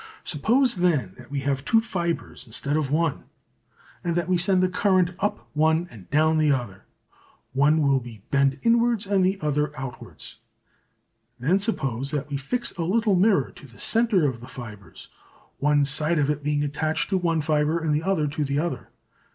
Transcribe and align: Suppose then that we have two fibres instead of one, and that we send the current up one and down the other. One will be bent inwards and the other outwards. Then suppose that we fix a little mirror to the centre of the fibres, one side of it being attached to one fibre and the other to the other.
Suppose 0.23 0.77
then 0.77 1.13
that 1.19 1.29
we 1.29 1.41
have 1.41 1.63
two 1.63 1.79
fibres 1.79 2.47
instead 2.47 2.75
of 2.75 2.89
one, 2.89 3.25
and 4.03 4.15
that 4.15 4.27
we 4.27 4.35
send 4.35 4.63
the 4.63 4.67
current 4.67 5.11
up 5.19 5.47
one 5.53 5.87
and 5.91 6.09
down 6.09 6.39
the 6.39 6.51
other. 6.51 6.85
One 7.53 7.83
will 7.83 7.99
be 7.99 8.23
bent 8.31 8.57
inwards 8.63 9.05
and 9.05 9.23
the 9.23 9.39
other 9.41 9.71
outwards. 9.79 10.37
Then 11.39 11.59
suppose 11.59 12.09
that 12.09 12.31
we 12.31 12.37
fix 12.37 12.71
a 12.79 12.83
little 12.83 13.15
mirror 13.15 13.51
to 13.51 13.67
the 13.67 13.77
centre 13.79 14.25
of 14.25 14.41
the 14.41 14.47
fibres, 14.47 15.07
one 15.59 15.85
side 15.85 16.17
of 16.17 16.31
it 16.31 16.41
being 16.41 16.63
attached 16.63 17.11
to 17.11 17.17
one 17.19 17.41
fibre 17.41 17.77
and 17.77 17.93
the 17.93 18.01
other 18.01 18.27
to 18.27 18.43
the 18.43 18.57
other. 18.57 18.89